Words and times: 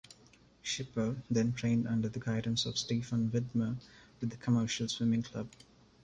Schipper 0.63 1.17
then 1.29 1.53
trained 1.53 1.87
under 1.87 2.09
the 2.09 2.19
guidance 2.19 2.65
of 2.65 2.75
Stephan 2.75 3.29
Widmer 3.29 3.75
with 4.19 4.31
the 4.31 4.35
Commercial 4.37 4.87
Swimming 4.87 5.21
Club. 5.21 5.47